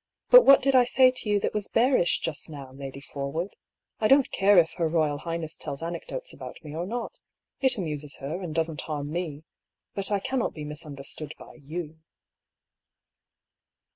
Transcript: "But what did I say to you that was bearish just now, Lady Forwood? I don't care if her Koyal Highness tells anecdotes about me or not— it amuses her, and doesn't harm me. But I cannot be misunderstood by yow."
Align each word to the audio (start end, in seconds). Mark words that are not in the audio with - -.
"But 0.30 0.44
what 0.44 0.62
did 0.62 0.76
I 0.76 0.84
say 0.84 1.10
to 1.10 1.28
you 1.28 1.40
that 1.40 1.52
was 1.52 1.66
bearish 1.66 2.20
just 2.20 2.48
now, 2.48 2.70
Lady 2.70 3.00
Forwood? 3.00 3.56
I 3.98 4.06
don't 4.06 4.30
care 4.30 4.58
if 4.58 4.74
her 4.74 4.88
Koyal 4.88 5.18
Highness 5.18 5.56
tells 5.56 5.82
anecdotes 5.82 6.32
about 6.32 6.62
me 6.62 6.72
or 6.72 6.86
not— 6.86 7.18
it 7.64 7.76
amuses 7.76 8.18
her, 8.18 8.40
and 8.40 8.54
doesn't 8.54 8.82
harm 8.82 9.10
me. 9.10 9.42
But 9.92 10.12
I 10.12 10.20
cannot 10.20 10.54
be 10.54 10.62
misunderstood 10.64 11.34
by 11.36 11.54
yow." 11.54 11.96